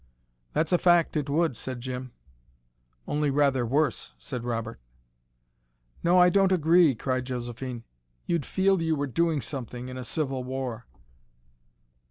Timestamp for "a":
0.73-0.79, 9.99-10.03